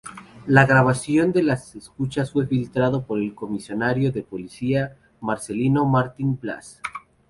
La 0.47 0.65
grabación 0.65 1.31
de 1.31 1.43
las 1.43 1.75
escuchas 1.75 2.31
fue 2.31 2.47
filtrada 2.47 3.05
por 3.05 3.19
el 3.19 3.35
comisario 3.35 4.11
de 4.11 4.23
policía 4.23 4.97
Marcelino 5.21 5.85
Martín-Blas. 5.85 6.81